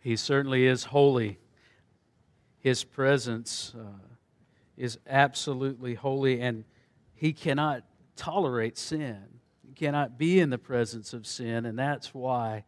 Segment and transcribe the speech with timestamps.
[0.00, 1.38] He certainly is holy.
[2.58, 3.98] His presence uh,
[4.76, 6.64] is absolutely holy, and
[7.14, 7.84] he cannot
[8.16, 9.22] tolerate sin.
[9.66, 12.64] He cannot be in the presence of sin, and that's why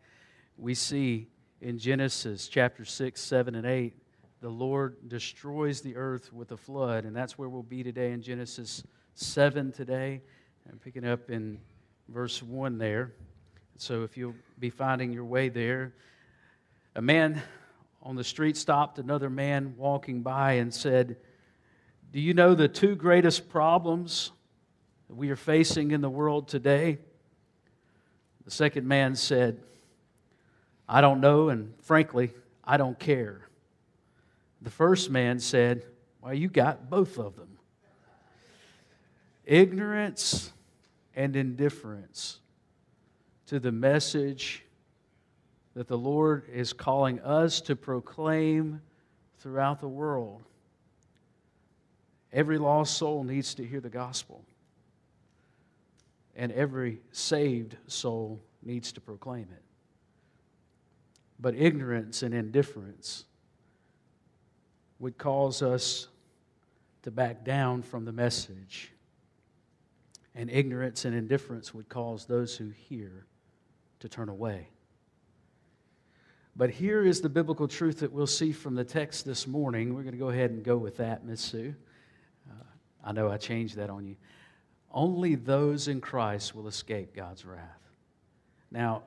[0.57, 1.29] we see
[1.61, 3.95] in Genesis chapter 6, 7, and 8,
[4.41, 8.23] the Lord destroys the earth with a flood, and that's where we'll be today in
[8.23, 8.83] Genesis
[9.15, 10.23] 7 today.
[10.71, 11.59] I'm picking up in
[12.09, 13.13] verse 1 there.
[13.77, 15.95] So if you'll be finding your way there,
[16.95, 17.41] a man
[18.03, 21.17] on the street stopped another man walking by and said,
[22.13, 24.33] Do you know the two greatest problems
[25.09, 26.99] that we are facing in the world today?
[28.45, 29.61] The second man said,
[30.89, 32.33] I don't know, and frankly,
[32.65, 33.43] I don't care.
[34.63, 35.85] The first man said,
[36.21, 37.59] Well, you got both of them
[39.45, 40.53] ignorance
[41.17, 42.39] and indifference
[43.47, 44.65] to the message
[45.75, 48.81] that the Lord is calling us to proclaim
[49.39, 50.43] throughout the world.
[52.33, 54.45] Every lost soul needs to hear the gospel,
[56.37, 59.63] and every saved soul needs to proclaim it.
[61.39, 63.25] But ignorance and indifference
[64.99, 66.09] would cause us
[67.03, 68.93] to back down from the message.
[70.35, 73.25] And ignorance and indifference would cause those who hear
[74.01, 74.69] to turn away.
[76.61, 79.95] But here is the biblical truth that we'll see from the text this morning.
[79.95, 81.75] We're going to go ahead and go with that, Miss Sue.
[82.51, 82.63] Uh,
[83.03, 84.17] I know I changed that on you.
[84.93, 87.81] Only those in Christ will escape God's wrath.
[88.71, 89.05] Now,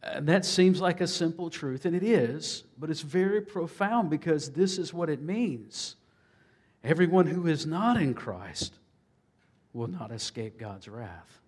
[0.00, 4.52] and that seems like a simple truth, and it is, but it's very profound because
[4.52, 5.96] this is what it means.
[6.84, 8.74] Everyone who is not in Christ
[9.72, 11.40] will not escape God's wrath.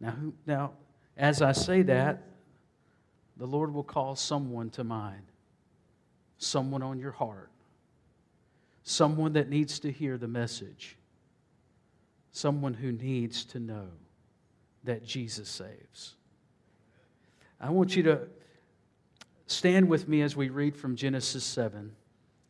[0.00, 0.72] Now, who, now
[1.16, 2.24] as I say that,
[3.40, 5.22] the Lord will call someone to mind,
[6.36, 7.48] someone on your heart,
[8.82, 10.98] someone that needs to hear the message,
[12.32, 13.86] someone who needs to know
[14.84, 16.16] that Jesus saves.
[17.58, 18.28] I want you to
[19.46, 21.92] stand with me as we read from Genesis 7.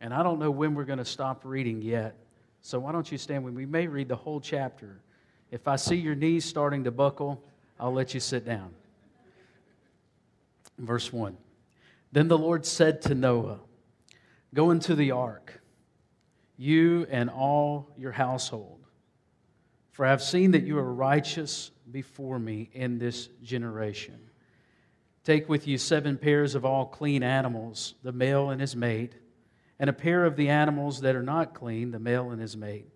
[0.01, 2.17] And I don't know when we're going to stop reading yet.
[2.63, 3.65] So why don't you stand with me?
[3.65, 5.01] We may read the whole chapter.
[5.53, 7.45] If I see your knees starting to buckle,
[7.79, 8.75] I'll let you sit down.
[10.81, 11.37] Verse 1
[12.13, 13.61] Then the Lord said to Noah,
[14.55, 15.61] Go into the ark,
[16.57, 18.81] you and all your household,
[19.91, 24.19] for I have seen that you are righteous before me in this generation.
[25.23, 29.13] Take with you seven pairs of all clean animals, the male and his mate,
[29.79, 32.89] and a pair of the animals that are not clean, the male and his mate,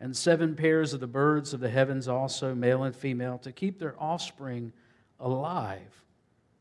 [0.00, 3.78] and seven pairs of the birds of the heavens also, male and female, to keep
[3.78, 4.72] their offspring
[5.18, 6.03] alive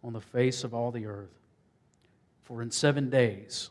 [0.04, 1.40] on the face of all the earth.
[2.44, 3.70] For in seven days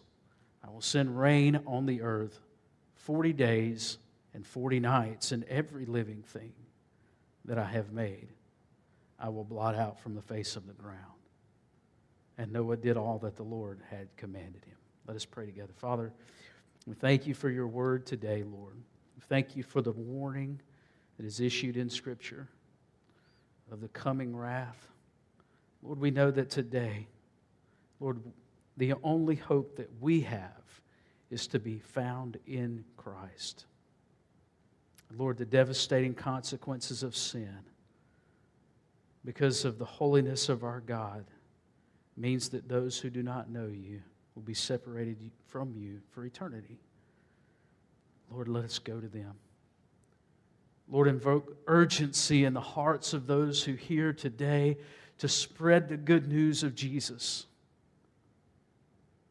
[0.65, 2.41] I will send rain on the earth,
[2.95, 3.99] forty days
[4.35, 6.53] and forty nights, and every living thing
[7.45, 8.29] that I have made
[9.19, 10.99] I will blot out from the face of the ground.
[12.39, 14.77] And Noah did all that the Lord had commanded him.
[15.07, 15.73] Let us pray together.
[15.77, 16.13] Father,
[16.87, 18.75] we thank you for your word today, Lord.
[19.15, 20.61] We thank you for the warning
[21.17, 22.49] that is issued in Scripture
[23.71, 24.89] of the coming wrath.
[25.83, 27.09] Lord, we know that today,
[28.01, 28.21] Lord,
[28.77, 30.81] the only hope that we have
[31.31, 33.67] is to be found in Christ.
[35.17, 37.59] Lord, the devastating consequences of sin
[39.25, 41.25] because of the holiness of our God
[42.17, 44.03] means that those who do not know you
[44.35, 46.79] will be separated from you for eternity.
[48.31, 49.35] Lord, let us go to them.
[50.89, 54.77] Lord, invoke urgency in the hearts of those who hear today
[55.23, 57.47] to spread the good news of Jesus.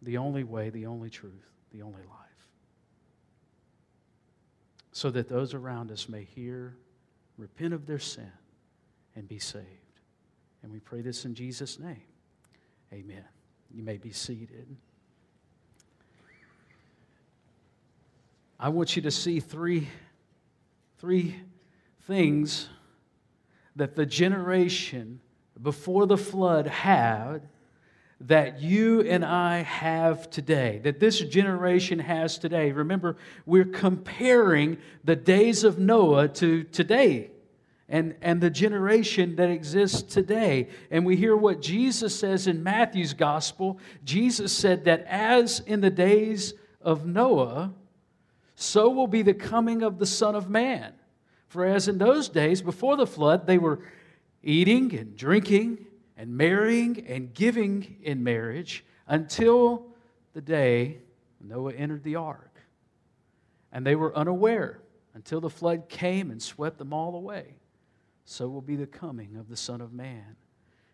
[0.01, 2.47] The only way, the only truth, the only life.
[4.93, 6.77] So that those around us may hear,
[7.37, 8.31] repent of their sin,
[9.17, 9.65] and be saved.
[10.63, 12.03] And we pray this in Jesus' name.
[12.93, 13.25] Amen.
[13.69, 14.73] You may be seated.
[18.57, 19.89] I want you to see three,
[20.99, 21.35] three
[22.03, 22.69] things
[23.75, 25.19] that the generation
[25.61, 27.47] before the flood had
[28.21, 32.71] that you and I have today, that this generation has today.
[32.71, 37.31] Remember, we're comparing the days of Noah to today
[37.89, 40.69] and, and the generation that exists today.
[40.91, 43.79] And we hear what Jesus says in Matthew's gospel.
[44.03, 47.73] Jesus said that as in the days of Noah,
[48.55, 50.93] so will be the coming of the Son of Man.
[51.47, 53.79] For as in those days before the flood, they were
[54.43, 55.85] eating and drinking
[56.17, 59.87] and marrying and giving in marriage until
[60.33, 60.99] the day
[61.39, 62.59] Noah entered the ark.
[63.71, 64.81] And they were unaware
[65.13, 67.55] until the flood came and swept them all away.
[68.25, 70.35] So will be the coming of the Son of Man.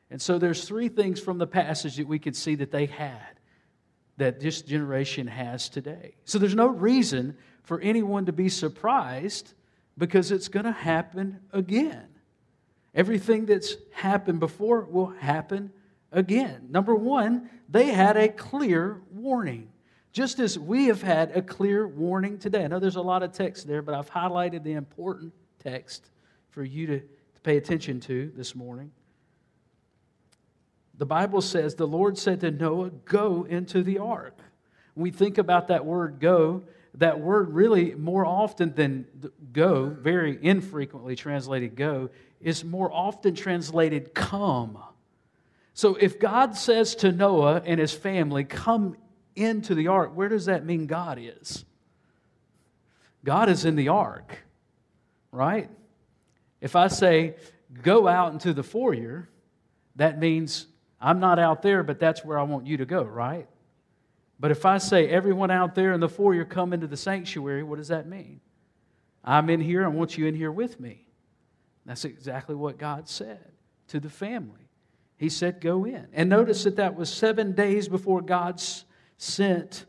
[0.10, 3.40] And so there's three things from the passage that we can see that they had
[4.18, 6.16] that this generation has today.
[6.26, 9.54] So there's no reason for anyone to be surprised
[9.98, 12.08] because it's going to happen again.
[12.98, 15.72] Everything that's happened before will happen
[16.12, 16.66] again.
[16.72, 19.70] Number one, they had a clear warning.
[20.12, 22.64] Just as we have had a clear warning today.
[22.64, 26.10] I know there's a lot of text there, but I've highlighted the important text
[26.50, 28.90] for you to, to pay attention to this morning.
[30.98, 34.40] The Bible says the Lord said to Noah, Go into the ark.
[34.96, 36.64] When we think about that word go,
[36.96, 39.06] that word really more often than
[39.54, 42.10] go, very infrequently translated go,
[42.42, 44.78] is more often translated come.
[45.74, 48.95] So if God says to Noah and his family, Come
[49.36, 51.66] into the ark, where does that mean God is?
[53.24, 54.38] God is in the ark,
[55.31, 55.69] right?
[56.62, 57.36] If I say,
[57.84, 59.30] Go out into the foyer,
[59.98, 60.68] that means
[61.01, 63.48] I'm not out there, but that's where I want you to go, right?
[64.40, 67.78] But if I say, everyone out there in the foyer come into the sanctuary, what
[67.78, 68.40] does that mean?
[69.24, 71.06] I'm in here, I want you in here with me.
[71.88, 73.39] That's exactly what God said
[73.88, 74.69] to the family.
[75.16, 76.07] He said, Go in.
[76.13, 78.62] And notice that that was seven days before God
[79.18, 79.86] sent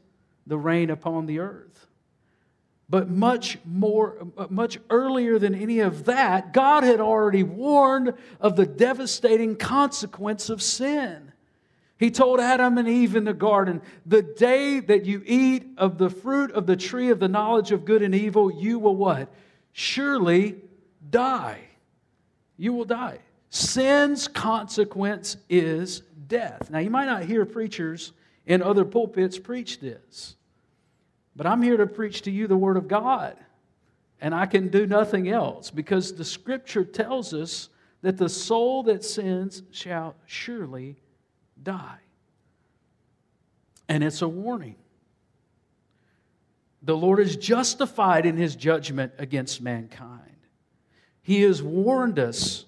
[0.46, 1.86] the rain upon the earth.
[2.88, 8.56] But much more, uh, much earlier than any of that, God had already warned of
[8.56, 11.32] the devastating consequence of sin.
[11.98, 16.08] He told Adam and Eve in the garden, The day that you eat of the
[16.08, 19.28] fruit of the tree of the knowledge of good and evil, you will what?
[19.72, 20.56] Surely
[21.10, 21.67] die.
[22.58, 23.20] You will die.
[23.48, 26.68] Sin's consequence is death.
[26.70, 28.12] Now, you might not hear preachers
[28.44, 30.36] in other pulpits preach this.
[31.34, 33.36] But I'm here to preach to you the Word of God.
[34.20, 37.68] And I can do nothing else because the Scripture tells us
[38.02, 40.96] that the soul that sins shall surely
[41.62, 41.98] die.
[43.88, 44.76] And it's a warning.
[46.82, 50.37] The Lord is justified in his judgment against mankind.
[51.28, 52.64] He has warned us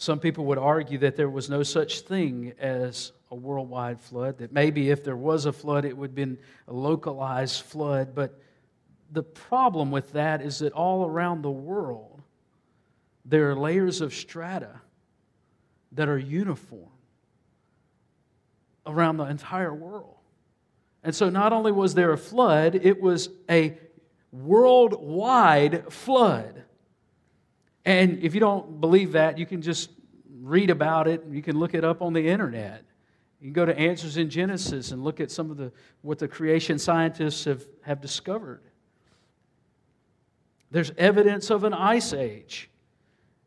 [0.00, 4.50] Some people would argue that there was no such thing as a worldwide flood, that
[4.50, 6.38] maybe if there was a flood, it would have been
[6.68, 8.14] a localized flood.
[8.14, 8.40] But
[9.12, 12.22] the problem with that is that all around the world,
[13.26, 14.80] there are layers of strata
[15.92, 16.88] that are uniform
[18.86, 20.16] around the entire world.
[21.04, 23.78] And so not only was there a flood, it was a
[24.32, 26.64] worldwide flood.
[27.84, 29.90] And if you don't believe that, you can just
[30.40, 31.24] read about it.
[31.30, 32.84] You can look it up on the internet.
[33.40, 35.72] You can go to Answers in Genesis and look at some of the
[36.02, 38.60] what the creation scientists have, have discovered.
[40.70, 42.70] There's evidence of an ice age.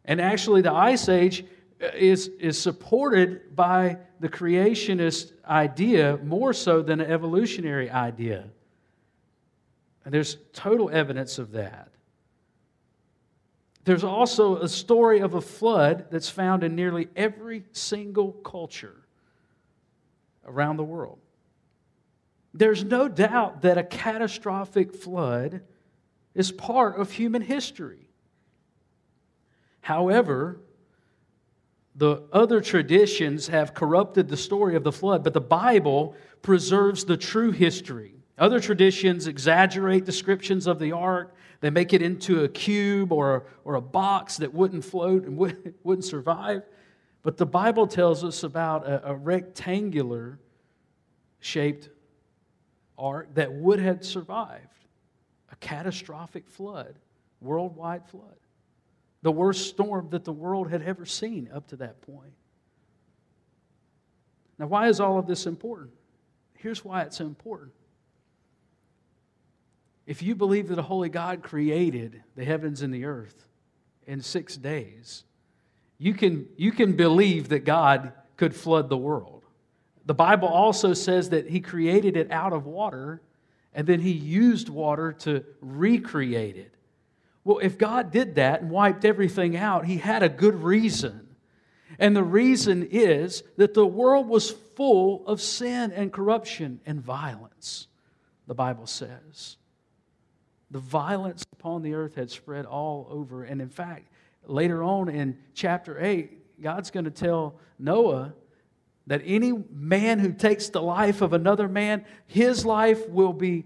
[0.06, 1.46] And actually, the ice age
[1.82, 8.50] uh, is, is supported by the creationist idea more so than an evolutionary idea.
[10.06, 11.90] And there's total evidence of that.
[13.86, 18.96] There's also a story of a flood that's found in nearly every single culture
[20.46, 21.20] around the world.
[22.54, 25.62] There's no doubt that a catastrophic flood
[26.36, 28.08] is part of human history.
[29.82, 30.62] However,
[31.96, 37.18] the other traditions have corrupted the story of the flood, but the Bible preserves the
[37.18, 38.23] true history.
[38.38, 43.76] Other traditions exaggerate descriptions of the ark they make it into a cube or, or
[43.76, 45.38] a box that wouldn't float and
[45.84, 46.64] wouldn't survive.
[47.22, 50.40] But the Bible tells us about a, a rectangular
[51.40, 51.88] shaped
[52.98, 54.68] ark that would have survived
[55.54, 56.96] a catastrophic flood,
[57.40, 58.36] worldwide flood,
[59.22, 62.34] the worst storm that the world had ever seen up to that point.
[64.60, 65.92] Now, why is all of this important?
[66.56, 67.72] Here's why it's important
[70.06, 73.48] if you believe that a holy God created the heavens and the earth
[74.06, 75.24] in six days,
[75.98, 79.44] you can, you can believe that God could flood the world.
[80.06, 83.22] The Bible also says that He created it out of water
[83.74, 86.74] and then He used water to recreate it.
[87.46, 91.36] Well, if God did that and wiped everything out, He had a good reason.
[92.00, 97.88] And the reason is that the world was full of sin and corruption and violence,
[98.48, 99.58] the Bible says.
[100.74, 103.44] The violence upon the earth had spread all over.
[103.44, 104.10] And in fact,
[104.48, 108.34] later on in chapter 8, God's going to tell Noah
[109.06, 113.66] that any man who takes the life of another man, his life will be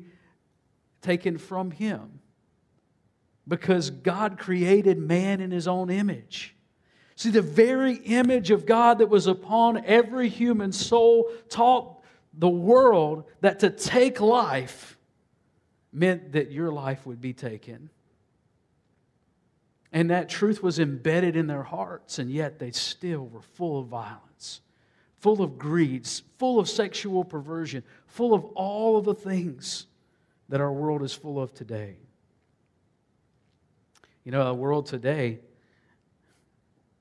[1.02, 2.20] taken from him.
[3.48, 6.58] Because God created man in his own image.
[7.16, 13.24] See, the very image of God that was upon every human soul taught the world
[13.40, 14.97] that to take life
[15.92, 17.90] meant that your life would be taken.
[19.92, 23.88] And that truth was embedded in their hearts, and yet they still were full of
[23.88, 24.62] violence,
[25.20, 29.88] full of greed, full of sexual perversion, full of all of the things
[30.50, 31.96] that our world is full of today.
[34.24, 35.40] You know, our world today,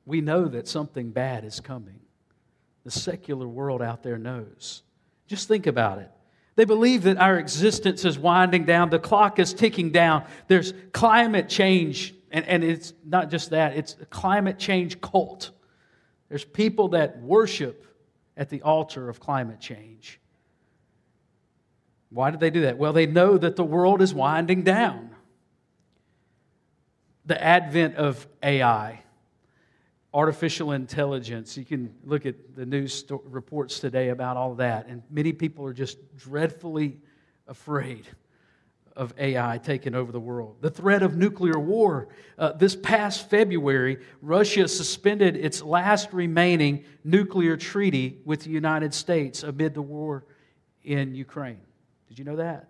[0.05, 1.99] we know that something bad is coming.
[2.85, 4.83] The secular world out there knows.
[5.27, 6.11] Just think about it.
[6.57, 10.25] They believe that our existence is winding down, the clock is ticking down.
[10.49, 15.51] There's climate change, and, and it's not just that, it's a climate change cult.
[16.29, 17.87] There's people that worship
[18.37, 20.19] at the altar of climate change.
[22.11, 22.79] Why do they do that?
[22.79, 25.11] Well, they know that the world is winding down.
[27.27, 29.03] The advent of AI,
[30.17, 31.59] artificial intelligence.
[31.59, 35.67] You can look at the news sto- reports today about all that, and many people
[35.67, 36.97] are just dreadfully
[37.47, 38.07] afraid
[38.97, 40.57] of AI taking over the world.
[40.63, 42.09] The threat of nuclear war.
[42.39, 49.43] Uh, this past February, Russia suspended its last remaining nuclear treaty with the United States
[49.43, 50.25] amid the war
[50.83, 51.61] in Ukraine.
[52.09, 52.69] Did you know that?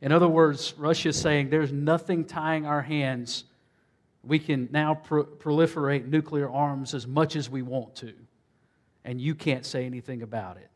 [0.00, 3.44] In other words, Russia is saying there's nothing tying our hands
[4.24, 8.12] we can now pro- proliferate nuclear arms as much as we want to,
[9.04, 10.68] and you can't say anything about it.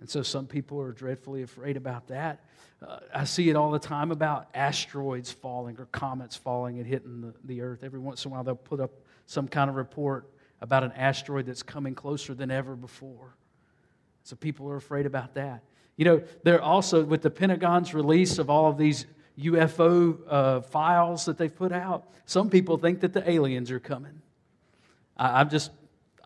[0.00, 2.40] And so some people are dreadfully afraid about that.
[2.86, 7.20] Uh, I see it all the time about asteroids falling or comets falling and hitting
[7.20, 7.84] the, the earth.
[7.84, 8.90] Every once in a while, they'll put up
[9.26, 10.28] some kind of report
[10.60, 13.36] about an asteroid that's coming closer than ever before.
[14.24, 15.62] So people are afraid about that.
[15.96, 19.06] You know, they're also, with the Pentagon's release of all of these
[19.40, 22.08] UFO uh, files that they've put out.
[22.26, 24.22] Some people think that the aliens are coming.
[25.16, 25.70] I, am just,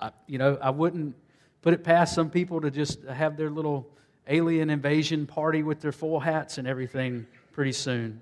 [0.01, 1.15] I, you know, I wouldn't
[1.63, 3.89] put it past some people to just have their little
[4.27, 8.21] alien invasion party with their full hats and everything pretty soon.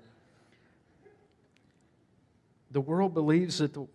[2.71, 3.87] The world believes that the,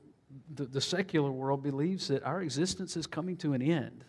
[0.55, 4.05] the, the secular world believes that our existence is coming to an end.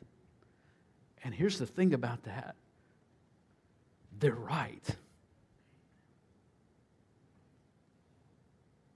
[1.23, 2.55] And here's the thing about that
[4.19, 4.83] they're right.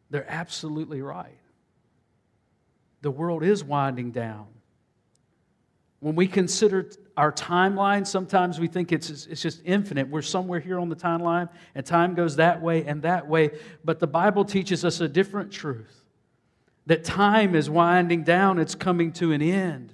[0.10, 1.38] They're absolutely right.
[3.02, 4.48] The world is winding down.
[6.00, 10.08] When we consider our timeline, sometimes we think it's, it's just infinite.
[10.08, 13.52] We're somewhere here on the timeline, and time goes that way and that way.
[13.84, 16.04] But the Bible teaches us a different truth
[16.88, 19.94] that time is winding down, it's coming to an end.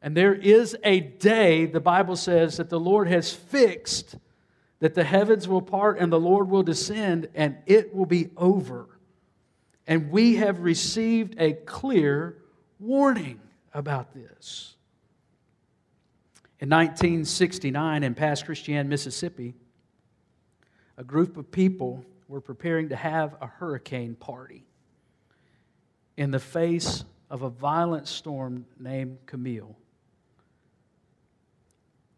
[0.00, 4.16] And there is a day, the Bible says, that the Lord has fixed
[4.82, 8.88] that the heavens will part and the Lord will descend and it will be over.
[9.86, 12.38] And we have received a clear
[12.80, 13.40] warning
[13.72, 14.74] about this.
[16.58, 19.54] In 1969, in Pass Christian, Mississippi,
[20.96, 24.64] a group of people were preparing to have a hurricane party
[26.16, 29.76] in the face of a violent storm named Camille.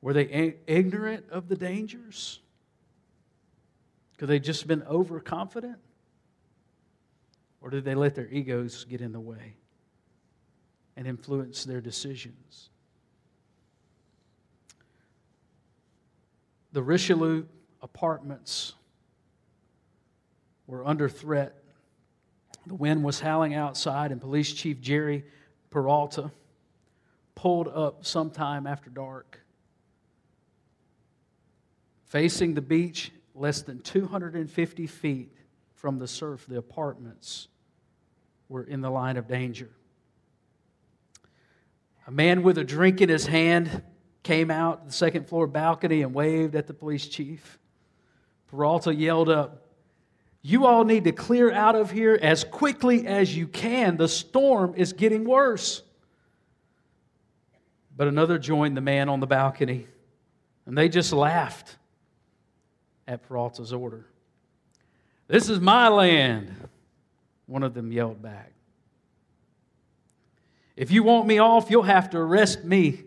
[0.01, 2.41] Were they ignorant of the dangers?
[4.25, 5.77] Could they just been overconfident?
[7.61, 9.57] Or did they let their egos get in the way
[10.97, 12.71] and influence their decisions?
[16.73, 17.45] The Richelieu
[17.83, 18.73] apartments
[20.67, 21.63] were under threat.
[22.67, 25.23] The wind was howling outside, and Police Chief Jerry
[25.69, 26.31] Peralta
[27.35, 29.41] pulled up sometime after dark.
[32.07, 35.33] Facing the beach less than 250 feet
[35.75, 37.49] from the surf, the apartments
[38.49, 39.71] were in the line of danger.
[42.07, 43.83] A man with a drink in his hand
[44.23, 47.59] came out the second floor balcony and waved at the police chief.
[48.49, 49.67] Peralta yelled up,
[50.43, 53.97] You all need to clear out of here as quickly as you can.
[53.97, 55.83] The storm is getting worse.
[57.97, 59.87] But another joined the man on the balcony,
[60.67, 61.77] and they just laughed
[63.07, 64.07] at Peralta's order.
[65.27, 66.55] This is my land,
[67.47, 68.53] one of them yelled back.
[70.77, 73.05] If you want me off, you'll have to arrest me.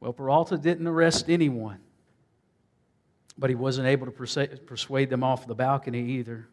[0.00, 1.80] Well, Peralta didn't arrest anyone,
[3.36, 6.48] but he wasn't able to persuade them off the balcony either.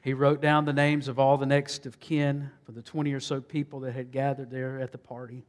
[0.00, 3.20] He wrote down the names of all the next of kin for the 20 or
[3.20, 5.42] so people that had gathered there at the party.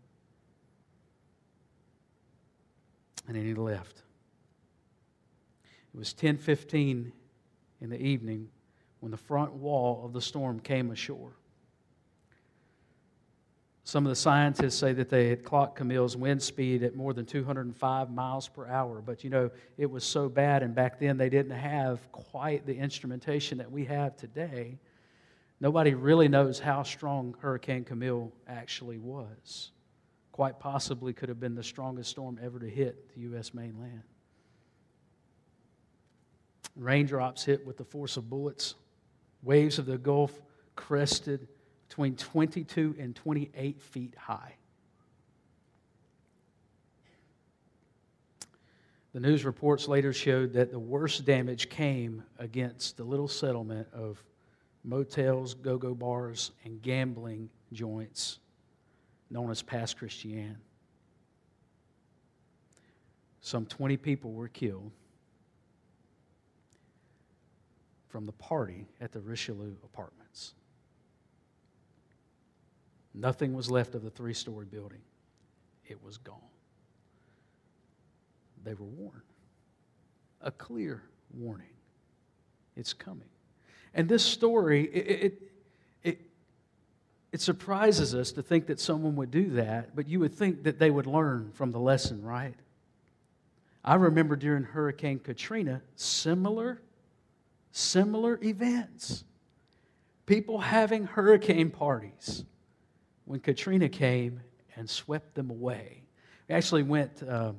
[3.28, 4.04] And then he left.
[5.94, 7.12] It was 10:15
[7.82, 8.50] in the evening
[9.00, 11.34] when the front wall of the storm came ashore.
[13.84, 17.26] Some of the scientists say that they had clocked Camille's wind speed at more than
[17.26, 19.02] 205 miles per hour.
[19.02, 22.76] But you know, it was so bad, and back then they didn't have quite the
[22.76, 24.78] instrumentation that we have today.
[25.62, 29.72] Nobody really knows how strong Hurricane Camille actually was.
[30.38, 33.56] Quite possibly could have been the strongest storm ever to hit the U.S.
[33.56, 34.04] mainland.
[36.76, 38.76] Raindrops hit with the force of bullets.
[39.42, 40.40] Waves of the Gulf
[40.76, 41.48] crested
[41.88, 44.54] between 22 and 28 feet high.
[49.14, 54.24] The news reports later showed that the worst damage came against the little settlement of
[54.84, 58.38] motels, go go bars, and gambling joints
[59.30, 60.58] known as Pass Christian.
[63.42, 64.92] Some 20 people were killed
[68.10, 70.54] from the party at the Richelieu apartments.
[73.14, 75.02] Nothing was left of the three story building,
[75.88, 76.38] it was gone.
[78.64, 79.22] They were warned.
[80.42, 81.04] A clear
[81.34, 81.68] warning.
[82.76, 83.30] It's coming.
[83.94, 85.42] And this story, it,
[87.32, 90.80] it, surprises us to think that someone would do that, but you would think that
[90.80, 92.56] they would learn from the lesson, right?
[93.84, 96.82] I remember during Hurricane Katrina, similar,
[97.72, 99.24] similar events.
[100.26, 102.44] People having hurricane parties
[103.26, 104.42] when Katrina came
[104.76, 106.04] and swept them away.
[106.50, 107.54] We actually went uh,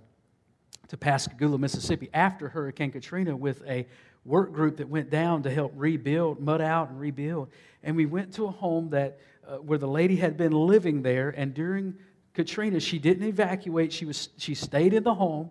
[0.88, 3.86] to Pascagoula, Mississippi after Hurricane Katrina with a
[4.24, 7.48] work group that went down to help rebuild, mud out and rebuild.
[7.82, 11.30] And we went to a home that uh, where the lady had been living there,
[11.30, 11.94] and during
[12.34, 13.92] Katrina, she didn't evacuate.
[13.92, 15.50] She was she stayed in the home,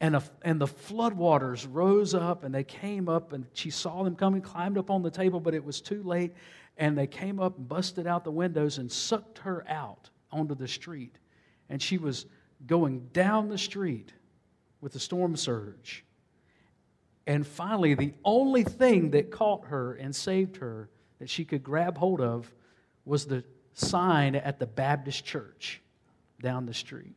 [0.00, 4.14] and a, and the floodwaters rose up, and they came up, and she saw them
[4.14, 6.32] coming, climbed up on the table, but it was too late,
[6.76, 10.68] and they came up and busted out the windows and sucked her out onto the
[10.68, 11.18] street.
[11.68, 12.26] And she was
[12.66, 14.12] going down the street
[14.80, 16.04] with the storm surge.
[17.26, 21.96] And finally, the only thing that caught her and saved her that she could grab
[21.96, 22.52] hold of
[23.04, 25.80] was the sign at the Baptist church
[26.40, 27.14] down the street.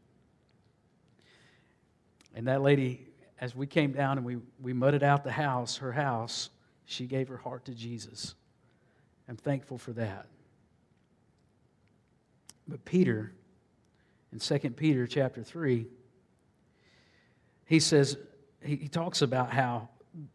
[2.35, 3.07] And that lady,
[3.39, 6.49] as we came down and we, we mudded out the house, her house,
[6.85, 8.35] she gave her heart to Jesus.
[9.27, 10.27] I'm thankful for that.
[12.67, 13.31] But Peter,
[14.31, 15.87] in 2 Peter chapter 3,
[17.65, 18.17] he says,
[18.63, 19.89] he, he talks about how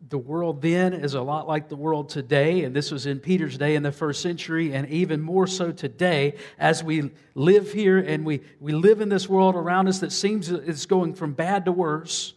[0.09, 3.57] the world then is a lot like the world today, and this was in Peter's
[3.57, 8.25] day in the first century, and even more so today as we live here and
[8.25, 11.73] we, we live in this world around us that seems it's going from bad to
[11.73, 12.35] worse.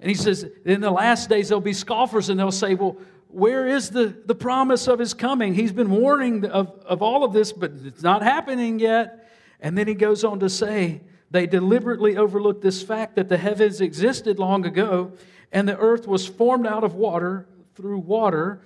[0.00, 2.96] And he says, in the last days, there'll be scoffers and they'll say, Well,
[3.28, 5.54] where is the, the promise of his coming?
[5.54, 9.30] He's been warning of, of all of this, but it's not happening yet.
[9.60, 13.80] And then he goes on to say, they deliberately overlooked this fact that the heavens
[13.80, 15.12] existed long ago
[15.52, 18.60] and the earth was formed out of water through water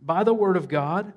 [0.00, 1.12] by the word of God,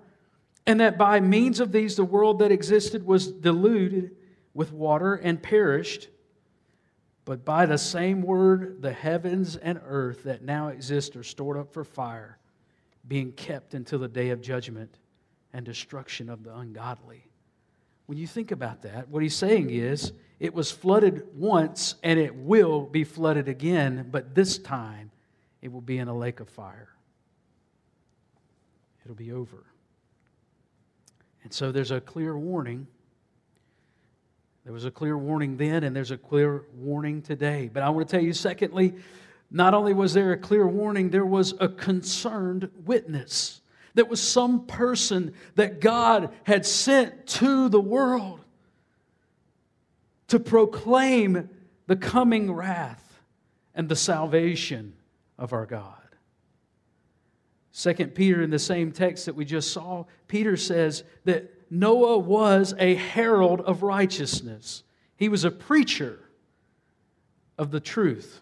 [0.66, 4.16] and that by means of these the world that existed was diluted
[4.54, 6.10] with water and perished.
[7.26, 11.74] But by the same word, the heavens and earth that now exist are stored up
[11.74, 12.38] for fire
[13.08, 15.00] being kept until the day of judgment
[15.54, 17.28] and destruction of the ungodly.
[18.06, 22.36] When you think about that, what he's saying is it was flooded once and it
[22.36, 25.12] will be flooded again, but this time
[25.62, 26.90] it will be in a lake of fire.
[29.06, 29.64] It'll be over.
[31.44, 32.88] And so there's a clear warning.
[34.64, 37.70] There was a clear warning then, and there's a clear warning today.
[37.72, 38.96] But I want to tell you, secondly,
[39.52, 43.62] not only was there a clear warning, there was a concerned witness.
[43.94, 48.40] There was some person that God had sent to the world
[50.32, 51.50] to proclaim
[51.88, 53.22] the coming wrath
[53.76, 54.94] and the salvation
[55.38, 55.98] of our God.
[57.74, 62.74] Second Peter, in the same text that we just saw, Peter says that Noah was
[62.80, 64.84] a herald of righteousness.
[65.18, 66.20] He was a preacher
[67.58, 68.42] of the truth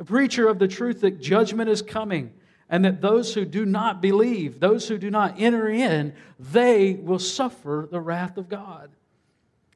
[0.00, 2.32] a preacher of the truth that judgment is coming
[2.70, 7.18] and that those who do not believe, those who do not enter in, they will
[7.18, 8.90] suffer the wrath of God.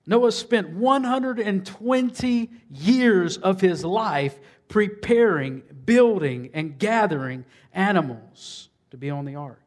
[0.07, 4.38] Noah spent 120 years of his life
[4.69, 9.61] preparing, building, and gathering animals to be on the ark.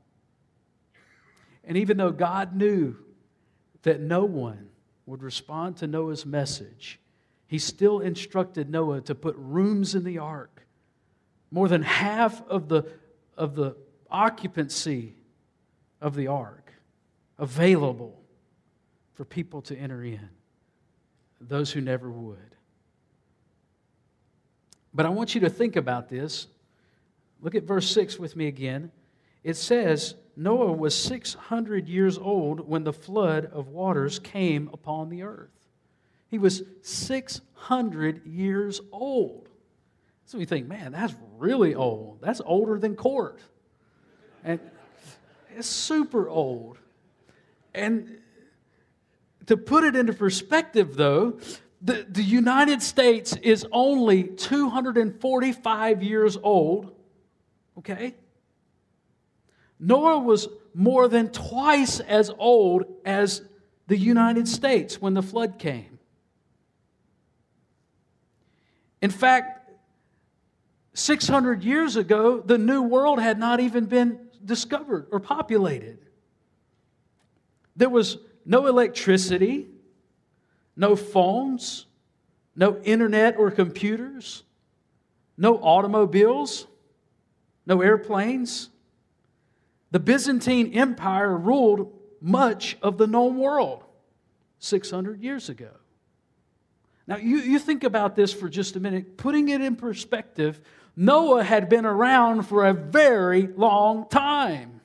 [1.64, 2.96] And even though God knew
[3.84, 4.70] that no one
[5.06, 7.00] would respond to Noah's message,
[7.48, 10.66] he still instructed Noah to put rooms in the ark.
[11.50, 12.84] More than half of the,
[13.38, 13.76] of the
[14.12, 15.16] occupancy
[16.02, 16.74] of the ark
[17.38, 18.20] available
[19.18, 20.30] for people to enter in,
[21.42, 22.38] those who never would.
[24.94, 26.46] But I want you to think about this.
[27.42, 28.92] Look at verse 6 with me again.
[29.44, 35.24] It says, Noah was 600 years old when the flood of waters came upon the
[35.24, 35.50] earth.
[36.28, 39.50] He was 600 years old.
[40.26, 42.20] So we think, man, that's really old.
[42.22, 43.40] That's older than court.
[44.44, 44.60] And
[45.56, 46.78] it's super old.
[47.74, 48.20] And
[49.48, 51.40] to put it into perspective, though,
[51.82, 56.94] the, the United States is only 245 years old.
[57.78, 58.16] Okay?
[59.80, 63.42] Noah was more than twice as old as
[63.88, 66.00] the United States when the flood came.
[69.02, 69.70] In fact,
[70.94, 76.00] 600 years ago, the New World had not even been discovered or populated.
[77.76, 79.68] There was no electricity,
[80.76, 81.86] no phones,
[82.56, 84.44] no internet or computers,
[85.38, 86.66] no automobiles,
[87.66, 88.70] no airplanes.
[89.92, 93.84] The Byzantine Empire ruled much of the known world
[94.60, 95.70] 600 years ago.
[97.06, 99.18] Now, you, you think about this for just a minute.
[99.18, 100.60] Putting it in perspective,
[100.96, 104.77] Noah had been around for a very long time.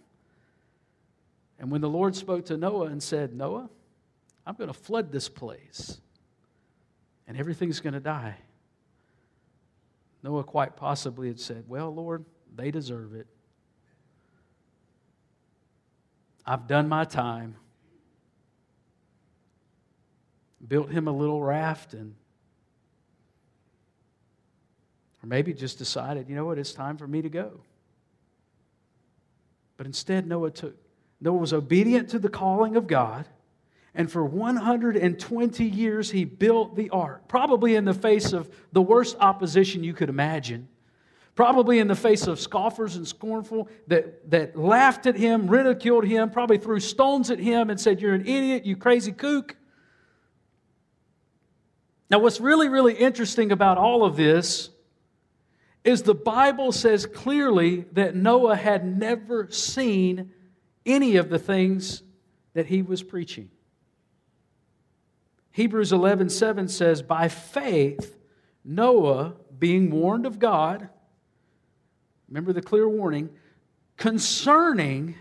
[1.63, 3.71] And when the Lord spoke to Noah and said, Noah,
[4.45, 6.01] I'm going to flood this place
[7.29, 8.37] and everything's going to die,
[10.25, 13.29] Noah quite possibly had said, Well, Lord, they deserve it.
[16.45, 17.55] I've done my time
[20.67, 22.15] built him a little raft and
[25.23, 27.61] or maybe just decided, you know what, it's time for me to go.
[29.77, 30.82] But instead, Noah took
[31.23, 33.29] Noah was obedient to the calling of God,
[33.95, 39.17] and for 120 years he built the ark, probably in the face of the worst
[39.21, 40.69] opposition you could imagine.
[41.35, 46.29] Probably in the face of scoffers and scornful that, that laughed at him, ridiculed him,
[46.29, 49.57] probably threw stones at him and said, You're an idiot, you crazy kook.
[52.11, 54.69] Now, what's really, really interesting about all of this
[55.85, 60.33] is the Bible says clearly that Noah had never seen
[60.85, 62.03] any of the things
[62.55, 63.51] that he was preaching.
[65.53, 68.19] Hebrews 11 7 says, By faith,
[68.65, 70.89] Noah, being warned of God,
[72.29, 73.31] remember the clear warning,
[73.97, 75.15] concerning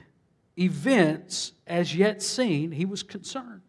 [0.58, 3.62] events as yet seen, he was concerned.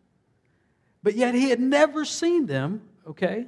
[1.02, 3.46] But yet he had never seen them okay?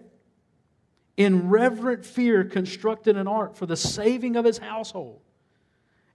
[1.16, 5.20] In reverent fear, constructed an ark for the saving of his household.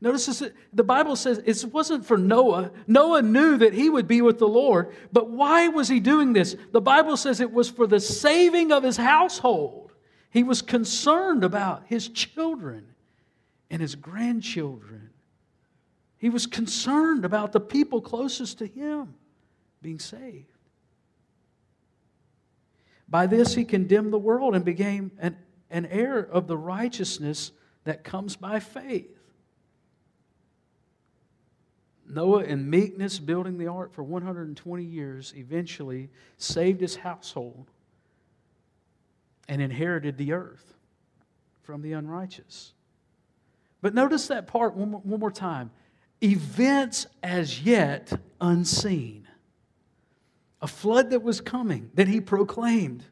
[0.02, 2.72] Notice this, the Bible says it wasn't for Noah.
[2.88, 6.56] Noah knew that he would be with the Lord, but why was he doing this?
[6.72, 9.92] The Bible says it was for the saving of his household.
[10.30, 12.88] He was concerned about his children
[13.70, 15.10] and his grandchildren.
[16.18, 19.16] He was concerned about the people closest to him
[19.82, 20.46] being saved.
[23.10, 25.36] By this he condemned the world and became an,
[25.70, 27.52] an heir of the righteousness
[27.84, 29.18] that comes by faith.
[32.10, 37.69] Noah, in meekness, building the ark for 120 years, eventually saved his household
[39.48, 40.74] and inherited the earth
[41.62, 42.74] from the unrighteous.
[43.82, 45.72] But notice that part one more, one more time
[46.22, 49.26] events as yet unseen
[50.62, 53.04] a flood that was coming that he proclaimed.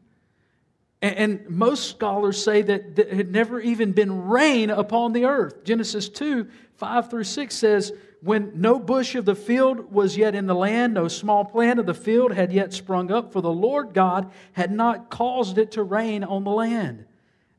[1.02, 5.64] And most scholars say that there had never even been rain upon the earth.
[5.64, 10.48] Genesis 2 5 through 6 says, When no bush of the field was yet in
[10.48, 13.94] the land, no small plant of the field had yet sprung up, for the Lord
[13.94, 17.06] God had not caused it to rain on the land,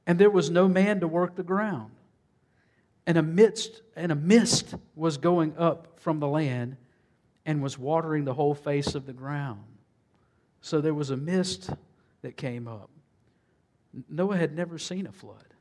[0.06, 1.92] and there was no man to work the ground.
[3.06, 6.76] And a mist, and a mist was going up from the land
[7.46, 9.64] and was watering the whole face of the ground.
[10.60, 11.70] So there was a mist
[12.22, 12.90] that came up.
[14.10, 15.54] Noah had never seen a flood.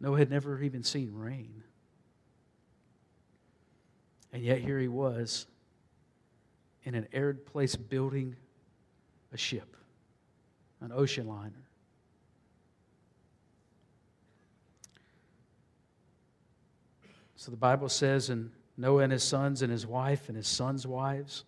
[0.00, 1.62] Noah had never even seen rain.
[4.32, 5.46] And yet here he was
[6.84, 8.36] in an arid place building
[9.32, 9.76] a ship,
[10.80, 11.52] an ocean liner.
[17.36, 20.86] So the Bible says and Noah and his sons and his wife and his sons'
[20.86, 21.44] wives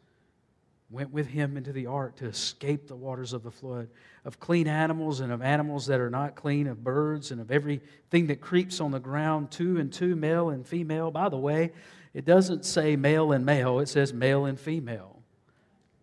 [0.90, 3.88] went with him into the ark to escape the waters of the flood,
[4.24, 8.26] of clean animals and of animals that are not clean, of birds and of everything
[8.26, 11.10] that creeps on the ground, two and two, male and female.
[11.10, 11.72] By the way,
[12.14, 15.22] it doesn't say male and male, it says male and female.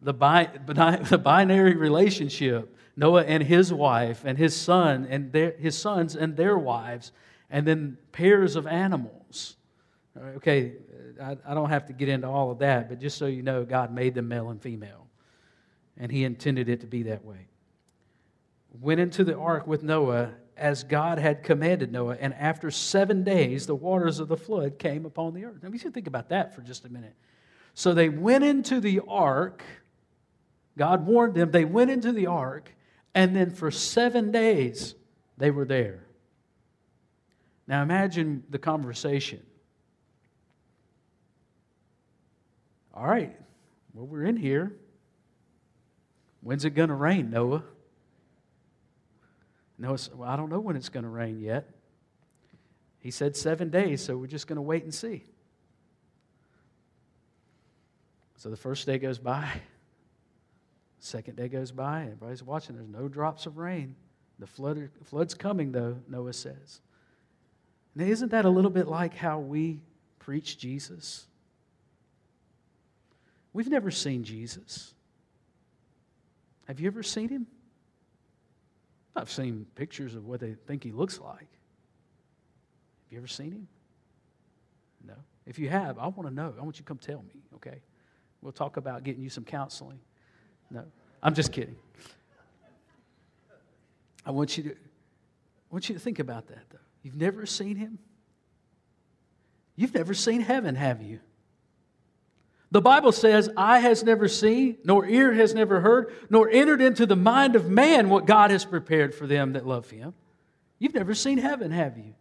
[0.02, 5.78] The, bi- the binary relationship, Noah and his wife and his son and their, his
[5.78, 7.12] sons and their wives,
[7.50, 9.56] and then pairs of animals.
[10.36, 10.74] Okay,
[11.22, 13.64] I, I don't have to get into all of that, but just so you know,
[13.64, 15.08] God made them male and female.
[15.98, 17.48] And He intended it to be that way.
[18.80, 23.66] Went into the ark with Noah as God had commanded Noah, and after seven days,
[23.66, 25.64] the waters of the flood came upon the earth.
[25.64, 27.16] Now, we should think about that for just a minute.
[27.74, 29.64] So they went into the ark.
[30.78, 31.52] God warned them.
[31.52, 32.74] They went into the ark,
[33.16, 34.96] and then for seven days,
[35.38, 36.04] they were there.
[37.68, 39.42] Now imagine the conversation.
[42.94, 43.36] All right,
[43.94, 44.76] well, we're in here.
[46.42, 47.64] When's it going to rain, Noah?
[49.80, 51.70] Noah said, Well, I don't know when it's going to rain yet.
[53.00, 55.24] He said seven days, so we're just going to wait and see.
[58.36, 59.50] So the first day goes by,
[61.00, 62.76] second day goes by, everybody's watching.
[62.76, 63.96] There's no drops of rain.
[64.38, 66.82] The flood, flood's coming, though, Noah says.
[67.96, 69.82] Now, isn't that a little bit like how we
[70.20, 71.26] preach Jesus?
[73.52, 74.94] We've never seen Jesus.
[76.68, 77.48] Have you ever seen him?
[79.16, 81.40] I've seen pictures of what they think he looks like.
[81.40, 83.68] Have you ever seen him?
[85.06, 85.16] No.
[85.46, 86.54] If you have, I want to know.
[86.58, 87.82] I want you to come tell me, okay?
[88.42, 90.00] We'll talk about getting you some counseling.
[90.72, 90.84] No,
[91.24, 91.76] I'm just kidding.
[94.26, 96.78] I want you to, I want you to think about that, though.
[97.02, 97.98] You've never seen him?
[99.76, 101.20] You've never seen heaven, have you?
[102.72, 107.06] The Bible says, Eye has never seen, nor ear has never heard, nor entered into
[107.06, 110.14] the mind of man what God has prepared for them that love him.
[110.78, 112.14] You've never seen heaven, have you?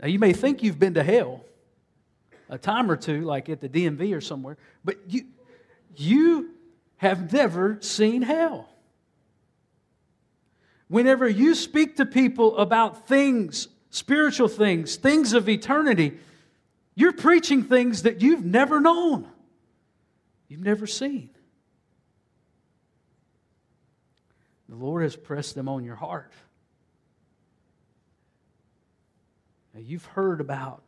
[0.00, 1.44] Now, you may think you've been to hell
[2.50, 5.24] a time or two, like at the DMV or somewhere, but you,
[5.96, 6.50] you
[6.96, 8.68] have never seen hell.
[10.88, 16.18] Whenever you speak to people about things, spiritual things, things of eternity,
[16.94, 19.26] you're preaching things that you've never known,
[20.48, 21.30] you've never seen.
[24.68, 26.32] The Lord has pressed them on your heart.
[29.74, 30.82] Now, you've heard about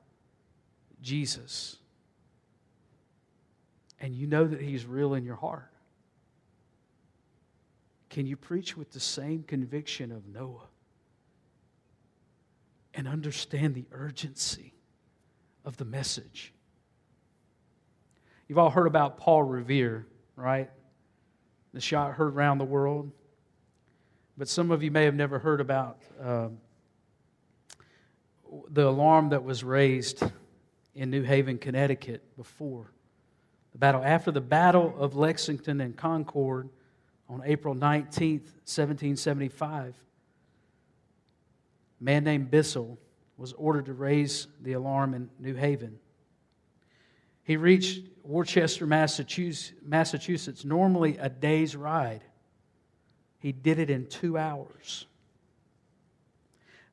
[1.02, 1.76] Jesus,
[4.00, 5.70] and you know that He's real in your heart.
[8.10, 10.68] Can you preach with the same conviction of Noah
[12.94, 14.75] and understand the urgency
[15.66, 16.54] of the message.
[18.48, 20.70] You've all heard about Paul Revere, right?
[21.74, 23.10] The shot heard around the world.
[24.38, 26.48] But some of you may have never heard about uh,
[28.70, 30.22] the alarm that was raised
[30.94, 32.92] in New Haven, Connecticut before
[33.72, 34.02] the battle.
[34.04, 36.68] After the Battle of Lexington and Concord
[37.28, 39.94] on April 19th, 1775,
[42.00, 42.98] a man named Bissell
[43.36, 45.98] was ordered to raise the alarm in New Haven.
[47.42, 52.24] He reached Worcester, Massachusetts, normally a day's ride.
[53.38, 55.06] He did it in two hours.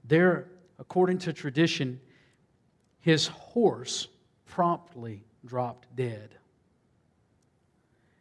[0.03, 1.99] There, according to tradition,
[2.99, 4.08] his horse
[4.45, 6.36] promptly dropped dead.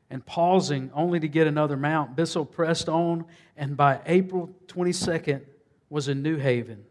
[0.09, 3.25] And pausing only to get another mount, Bissell pressed on,
[3.57, 5.43] and by April 22nd
[5.91, 6.85] was in New Haven.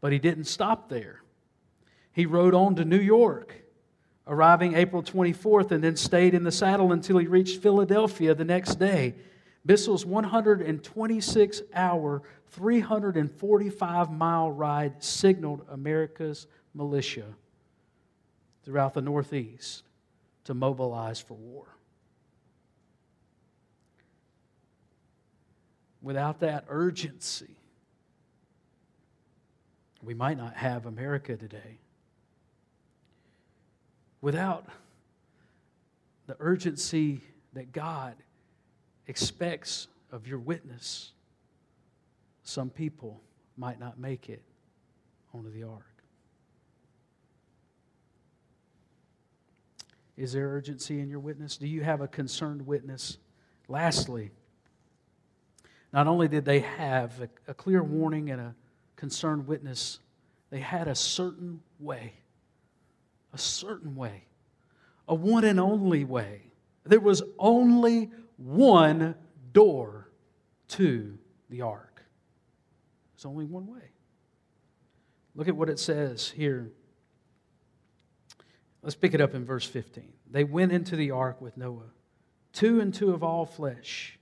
[0.00, 1.22] But he didn't stop there.
[2.12, 3.54] He rode on to New York,
[4.26, 8.76] arriving April 24th, and then stayed in the saddle until he reached Philadelphia the next
[8.76, 9.14] day.
[9.66, 17.34] Bissell's 126 hour, 345 mile ride signaled America's militia
[18.64, 19.82] throughout the Northeast
[20.44, 21.66] to mobilize for war.
[26.00, 27.58] Without that urgency,
[30.06, 31.80] we might not have America today.
[34.20, 34.64] Without
[36.28, 37.20] the urgency
[37.54, 38.14] that God
[39.08, 41.10] expects of your witness,
[42.44, 43.20] some people
[43.56, 44.42] might not make it
[45.34, 45.82] onto the ark.
[50.16, 51.56] Is there urgency in your witness?
[51.56, 53.18] Do you have a concerned witness?
[53.68, 54.30] Lastly,
[55.92, 58.54] not only did they have a, a clear warning and a
[58.96, 60.00] concerned witness,
[60.50, 62.14] they had a certain way,
[63.32, 64.24] a certain way,
[65.06, 66.42] a one and only way.
[66.84, 69.14] There was only one
[69.52, 70.10] door
[70.68, 71.18] to
[71.50, 72.02] the ark.
[73.14, 73.90] There's only one way.
[75.34, 76.70] Look at what it says here.
[78.82, 80.12] Let's pick it up in verse 15.
[80.30, 81.90] They went into the ark with Noah,
[82.52, 84.18] two and two of all flesh,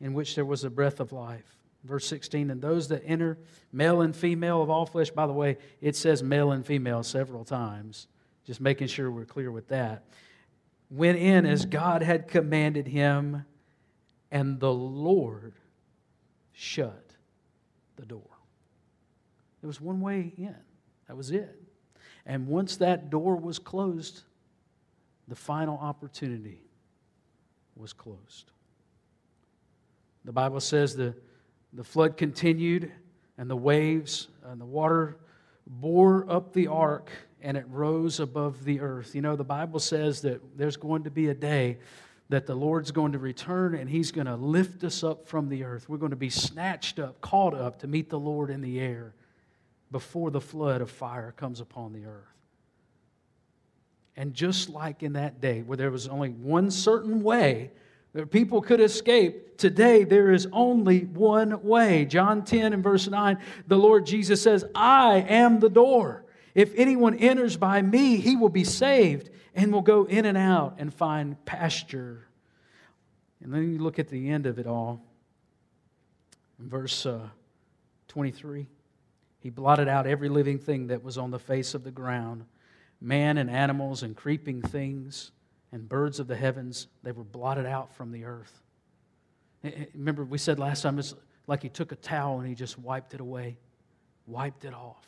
[0.00, 1.61] in which there was a breath of life.
[1.84, 3.38] Verse 16, and those that enter,
[3.72, 7.44] male and female of all flesh, by the way, it says male and female several
[7.44, 8.06] times,
[8.46, 10.04] just making sure we're clear with that,
[10.90, 13.44] went in as God had commanded him,
[14.30, 15.54] and the Lord
[16.52, 17.16] shut
[17.96, 18.30] the door.
[19.60, 20.54] There was one way in,
[21.08, 21.60] that was it.
[22.26, 24.22] And once that door was closed,
[25.26, 26.62] the final opportunity
[27.74, 28.52] was closed.
[30.24, 31.16] The Bible says the
[31.72, 32.92] the flood continued,
[33.38, 35.16] and the waves and the water
[35.66, 39.14] bore up the ark and it rose above the earth.
[39.14, 41.78] You know, the Bible says that there's going to be a day
[42.28, 45.64] that the Lord's going to return and He's going to lift us up from the
[45.64, 45.88] earth.
[45.88, 49.14] We're going to be snatched up, caught up to meet the Lord in the air
[49.90, 52.24] before the flood of fire comes upon the earth.
[54.16, 57.70] And just like in that day, where there was only one certain way
[58.12, 59.56] that people could escape.
[59.56, 62.04] Today, there is only one way.
[62.04, 66.24] John 10 and verse 9, the Lord Jesus says, I am the door.
[66.54, 70.76] If anyone enters by me, he will be saved and will go in and out
[70.78, 72.26] and find pasture.
[73.42, 75.02] And then you look at the end of it all.
[76.60, 77.28] In verse uh,
[78.08, 78.66] 23,
[79.40, 82.44] he blotted out every living thing that was on the face of the ground
[83.00, 85.32] man and animals and creeping things
[85.72, 88.62] and birds of the heavens, they were blotted out from the earth.
[89.64, 91.14] Eh, eh, remember, we said last time it's
[91.46, 93.56] like he took a towel and he just wiped it away,
[94.26, 95.06] wiped it off.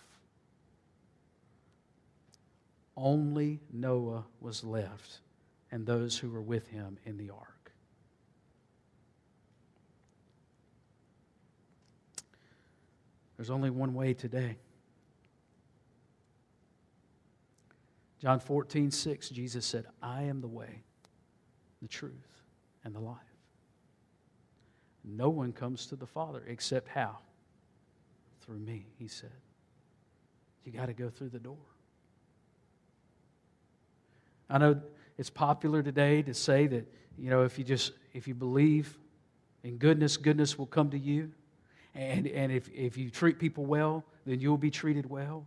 [2.97, 5.21] Only Noah was left
[5.71, 7.73] and those who were with him in the ark.
[13.37, 14.57] There's only one way today.
[18.25, 20.81] John 14, 6, Jesus said, I am the way,
[21.83, 22.41] the truth,
[22.83, 23.19] and the life.
[25.05, 27.19] No one comes to the Father except how?
[28.41, 29.29] Through me, he said.
[30.65, 31.59] You got to go through the door.
[34.49, 34.81] I know
[35.19, 38.97] it's popular today to say that, you know, if you just, if you believe
[39.65, 41.31] in goodness, goodness will come to you.
[41.95, 45.47] And, and if, if you treat people well, then you'll be treated well.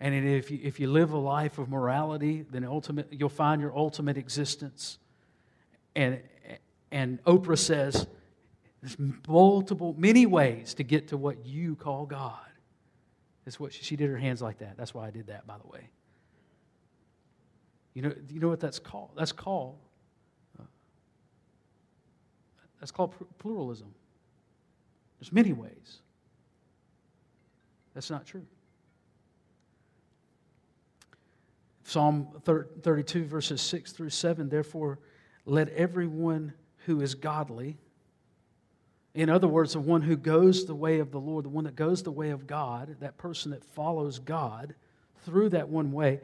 [0.00, 3.76] And if you, if you live a life of morality, then ultimate, you'll find your
[3.76, 4.98] ultimate existence.
[5.94, 6.20] And,
[6.90, 8.06] and Oprah says
[8.82, 12.34] there's multiple, many ways to get to what you call God.
[13.44, 14.76] That's what she, she did her hands like that.
[14.76, 15.88] That's why I did that, by the way.
[17.94, 19.12] You know, you know what that's called?
[19.16, 19.78] That's called
[22.80, 23.94] that's called pluralism.
[25.18, 26.00] There's many ways.
[27.94, 28.46] That's not true.
[31.88, 34.98] Psalm 32, verses 6 through 7 Therefore,
[35.44, 37.78] let everyone who is godly,
[39.14, 41.76] in other words, the one who goes the way of the Lord, the one that
[41.76, 44.74] goes the way of God, that person that follows God
[45.24, 46.20] through that one way,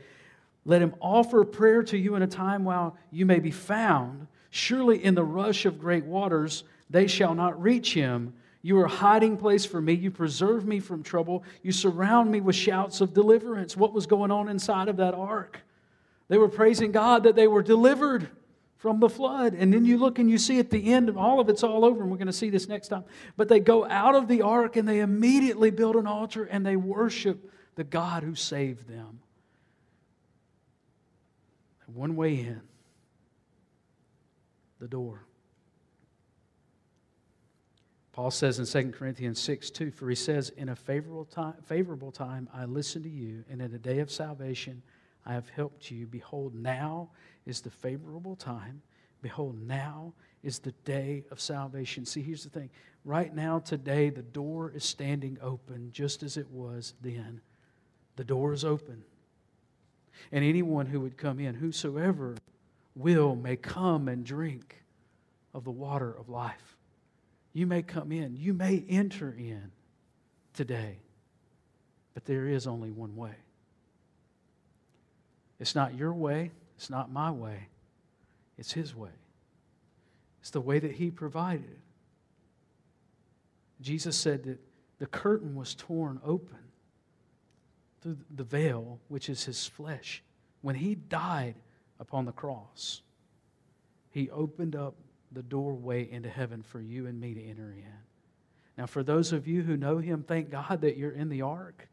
[0.65, 4.27] let him offer prayer to you in a time while you may be found.
[4.51, 8.35] Surely in the rush of great waters they shall not reach him.
[8.63, 9.93] You are a hiding place for me.
[9.93, 11.43] You preserve me from trouble.
[11.63, 13.77] You surround me with shouts of deliverance.
[13.77, 15.61] What was going on inside of that ark?
[16.29, 18.29] They were praising God that they were delivered
[18.77, 19.55] from the flood.
[19.55, 22.03] And then you look and you see at the end, all of it's all over,
[22.03, 23.05] and we're going to see this next time.
[23.37, 26.77] But they go out of the ark and they immediately build an altar and they
[26.77, 29.21] worship the God who saved them.
[31.95, 32.63] One way in,
[34.79, 35.27] the door.
[38.13, 42.13] Paul says in 2 Corinthians 6 2, for he says, In a favorable time, favorable
[42.13, 44.83] time I listened to you, and in a day of salvation
[45.25, 46.07] I have helped you.
[46.07, 47.09] Behold, now
[47.47, 48.83] is the favorable time.
[49.23, 50.13] Behold, now
[50.43, 52.05] is the day of salvation.
[52.05, 52.71] See, here's the thing.
[53.05, 57.41] Right now, today, the door is standing open just as it was then.
[58.17, 59.05] The door is open.
[60.31, 62.37] And anyone who would come in, whosoever
[62.95, 64.83] will, may come and drink
[65.55, 66.72] of the water of life.
[67.53, 69.71] You may come in, you may enter in
[70.55, 70.99] today,
[72.15, 73.35] but there is only one way.
[75.61, 77.69] It's not your way, it's not my way,
[78.59, 79.11] it's His way.
[80.41, 81.79] It's the way that He provided.
[83.81, 84.59] Jesus said that
[84.99, 86.59] the curtain was torn open
[88.01, 90.23] through the veil, which is his flesh.
[90.61, 91.55] When he died
[91.99, 93.03] upon the cross,
[94.11, 94.95] he opened up
[95.33, 97.85] the doorway into heaven for you and me to enter in.
[98.77, 101.89] Now, for those of you who know him, thank God that you're in the ark.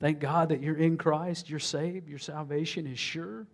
[0.00, 3.46] Thank God that you're in Christ, you're saved, your salvation is sure.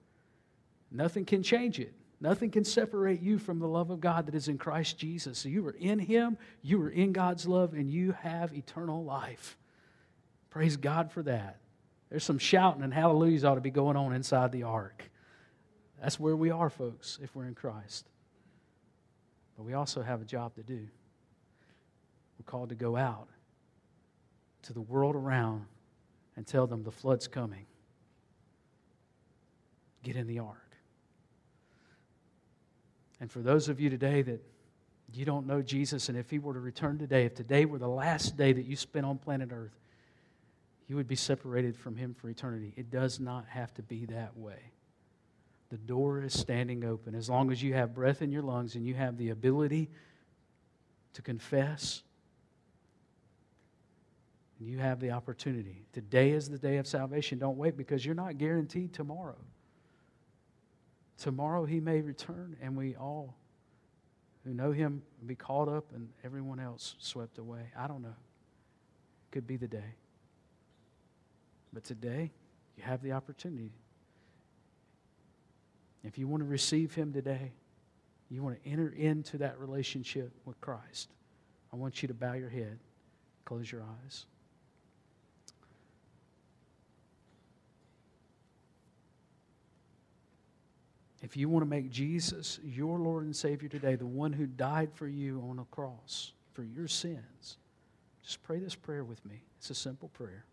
[0.91, 1.95] Nothing can change it.
[2.21, 5.39] Nothing can separate you from the love of God that is in Christ Jesus.
[5.39, 9.57] So you are in Him, you are in God's love, and you have eternal life.
[10.51, 11.59] Praise God for that.
[12.11, 15.09] There's some shouting and hallelujahs ought to be going on inside the ark.
[16.03, 18.10] That's where we are, folks, if we're in Christ.
[19.61, 20.89] But we also have a job to do.
[22.39, 23.29] We're called to go out
[24.63, 25.67] to the world around
[26.35, 27.67] and tell them the flood's coming.
[30.03, 30.77] Get in the ark.
[33.21, 34.43] And for those of you today that
[35.13, 37.87] you don't know Jesus, and if he were to return today, if today were the
[37.87, 39.79] last day that you spent on planet Earth,
[40.89, 42.73] you would be separated from him for eternity.
[42.79, 44.73] It does not have to be that way.
[45.71, 47.15] The door is standing open.
[47.15, 49.89] As long as you have breath in your lungs and you have the ability
[51.15, 52.03] to confess,
[54.59, 55.87] and you have the opportunity.
[55.93, 57.39] Today is the day of salvation.
[57.39, 59.39] Don't wait because you're not guaranteed tomorrow.
[61.19, 63.37] Tomorrow he may return, and we all
[64.45, 67.71] who know him be caught up and everyone else swept away.
[67.77, 68.17] I don't know.
[69.31, 69.95] Could be the day.
[71.73, 72.33] But today,
[72.77, 73.73] you have the opportunity.
[76.05, 77.53] If you want to receive him today,
[78.31, 81.09] you want to enter into that relationship with Christ,
[81.73, 82.79] I want you to bow your head,
[83.45, 84.27] close your eyes.
[91.23, 94.91] If you want to make Jesus your Lord and Savior today, the one who died
[94.95, 97.59] for you on a cross for your sins,
[98.23, 99.43] just pray this prayer with me.
[99.59, 100.45] It's a simple prayer.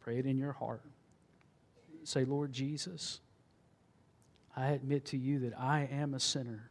[0.00, 0.82] Pray it in your heart.
[2.04, 3.20] Say, Lord Jesus,
[4.56, 6.70] I admit to you that I am a sinner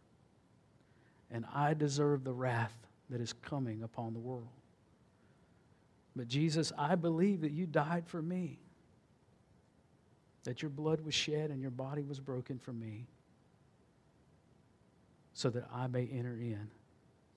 [1.32, 2.76] and I deserve the wrath
[3.10, 4.48] that is coming upon the world.
[6.16, 8.60] But Jesus, I believe that you died for me
[10.44, 13.08] that your blood was shed and your body was broken for me
[15.34, 16.70] so that I may enter in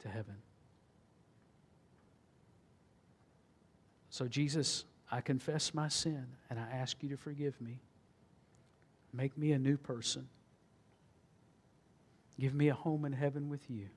[0.00, 0.34] to heaven.
[4.10, 7.80] So, Jesus, I confess my sin and I ask you to forgive me.
[9.12, 10.28] Make me a new person.
[12.38, 13.88] Give me a home in heaven with you.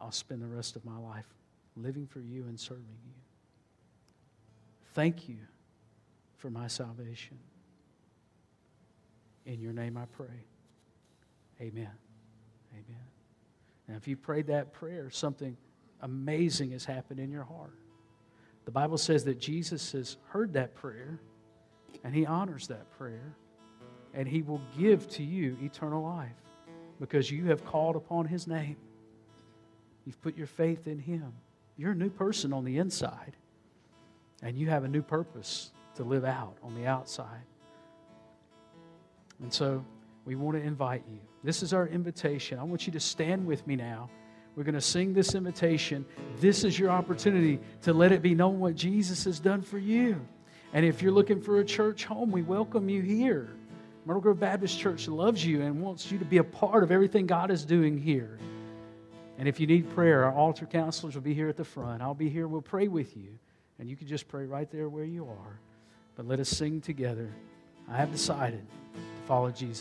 [0.00, 1.26] I'll spend the rest of my life
[1.76, 3.14] living for you and serving you.
[4.94, 5.38] Thank you
[6.36, 7.38] for my salvation.
[9.46, 10.44] In your name I pray.
[11.60, 11.90] Amen.
[12.72, 13.06] Amen.
[13.88, 15.56] Now, if you prayed that prayer, something
[16.00, 17.78] amazing has happened in your heart.
[18.64, 21.20] The Bible says that Jesus has heard that prayer
[22.04, 23.36] and he honors that prayer
[24.14, 26.30] and he will give to you eternal life
[27.00, 28.76] because you have called upon his name.
[30.04, 31.32] You've put your faith in him.
[31.76, 33.36] You're a new person on the inside
[34.42, 37.42] and you have a new purpose to live out on the outside.
[39.40, 39.84] And so
[40.24, 41.18] we want to invite you.
[41.42, 42.58] This is our invitation.
[42.58, 44.10] I want you to stand with me now.
[44.54, 46.04] We're going to sing this invitation.
[46.38, 50.20] This is your opportunity to let it be known what Jesus has done for you.
[50.74, 53.50] And if you're looking for a church home, we welcome you here.
[54.04, 57.26] Myrtle Grove Baptist Church loves you and wants you to be a part of everything
[57.26, 58.38] God is doing here.
[59.38, 62.02] And if you need prayer, our altar counselors will be here at the front.
[62.02, 62.48] I'll be here.
[62.48, 63.38] We'll pray with you.
[63.78, 65.58] And you can just pray right there where you are.
[66.16, 67.32] But let us sing together.
[67.88, 69.80] I have decided to follow Jesus.